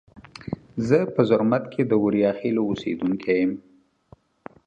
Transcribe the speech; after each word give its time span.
زه 0.87 0.97
په 1.13 1.21
زرمت 1.29 1.63
کې 1.73 1.81
د 1.85 1.91
اوریاخیلو 2.01 2.61
اوسیدونکي 2.69 3.33
یم. 3.41 3.51